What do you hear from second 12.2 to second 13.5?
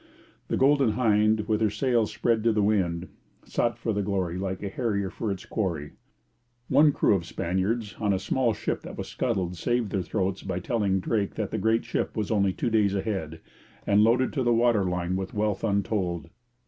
only two days ahead,